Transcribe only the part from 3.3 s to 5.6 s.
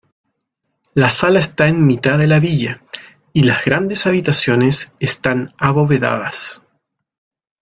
y las grandes habitaciones están